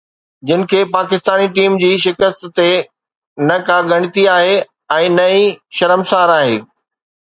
[0.51, 2.67] جن کي پاڪستاني ٽيم جي شڪست تي
[3.47, 4.59] نه ڪا ڳڻتي آهي
[5.01, 5.49] ۽ نه ئي
[5.83, 6.63] شرمسار آهي